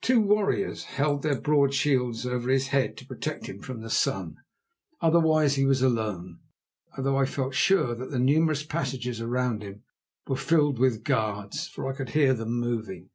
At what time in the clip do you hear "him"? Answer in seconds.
3.46-3.60, 9.62-9.84